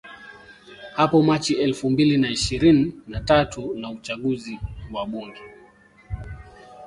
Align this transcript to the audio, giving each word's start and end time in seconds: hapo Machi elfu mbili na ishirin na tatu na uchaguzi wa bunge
hapo 0.95 1.21
Machi 1.21 1.53
elfu 1.53 1.89
mbili 1.89 2.17
na 2.17 2.29
ishirin 2.29 3.01
na 3.07 3.19
tatu 3.19 3.73
na 3.75 3.89
uchaguzi 3.91 4.59
wa 4.93 5.05
bunge 5.05 5.41